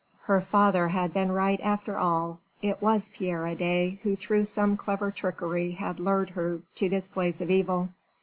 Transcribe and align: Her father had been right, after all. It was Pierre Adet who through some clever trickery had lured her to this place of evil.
Her 0.23 0.41
father 0.41 0.87
had 0.87 1.13
been 1.13 1.31
right, 1.31 1.61
after 1.61 1.95
all. 1.95 2.39
It 2.59 2.81
was 2.81 3.09
Pierre 3.13 3.45
Adet 3.45 3.99
who 4.01 4.15
through 4.15 4.45
some 4.45 4.75
clever 4.75 5.11
trickery 5.11 5.73
had 5.73 5.99
lured 5.99 6.31
her 6.31 6.61
to 6.77 6.89
this 6.89 7.07
place 7.07 7.39
of 7.39 7.51
evil. 7.51 7.89